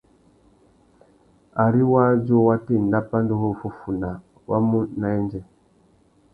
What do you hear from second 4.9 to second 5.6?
nà yêndzê.